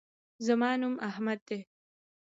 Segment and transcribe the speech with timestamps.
[0.45, 1.59] زما نوم احمد دی